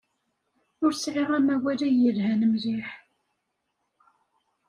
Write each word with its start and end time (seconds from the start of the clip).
Ur 0.83 0.91
sɛiɣ 0.95 1.29
amawal 1.37 1.79
ay 1.87 1.95
yelhan 2.03 2.41
mliḥ. 2.51 2.89